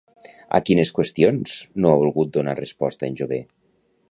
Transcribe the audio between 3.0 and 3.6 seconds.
en Jové?